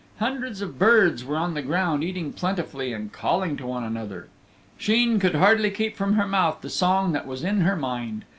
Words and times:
Hundreds 0.17 0.63
of 0.63 0.79
birds 0.79 1.23
were 1.23 1.37
on 1.37 1.53
the 1.53 1.61
ground 1.61 2.03
eating 2.03 2.33
plentifully 2.33 2.91
and 2.91 3.11
calling 3.13 3.55
to 3.55 3.67
one 3.67 3.83
another. 3.83 4.29
Sheen 4.79 5.19
could 5.19 5.35
hardly 5.35 5.69
keep 5.69 5.95
from 5.95 6.13
her 6.13 6.25
mouth 6.25 6.61
the 6.61 6.71
song 6.71 7.11
that 7.11 7.27
was 7.27 7.43
in 7.43 7.61
her 7.61 7.75
mind. 7.75 8.25